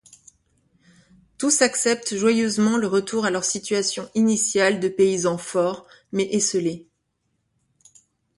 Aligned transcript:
Tous 1.37 1.61
acceptent 1.61 2.15
joyeusement 2.15 2.75
le 2.77 2.87
retour 2.87 3.23
à 3.25 3.29
leur 3.29 3.43
situation 3.43 4.09
initiale 4.15 4.79
de 4.79 4.87
paysans 4.89 5.37
forts 5.37 5.85
mais 6.11 6.23
esseulés. 6.31 6.87